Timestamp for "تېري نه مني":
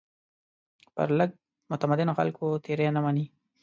2.63-3.25